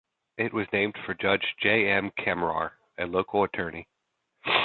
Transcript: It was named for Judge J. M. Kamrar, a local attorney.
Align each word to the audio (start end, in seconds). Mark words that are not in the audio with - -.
It 0.39 0.51
was 0.51 0.65
named 0.73 0.95
for 1.05 1.13
Judge 1.13 1.45
J. 1.61 1.87
M. 1.91 2.09
Kamrar, 2.17 2.71
a 2.97 3.05
local 3.05 3.43
attorney. 3.43 3.87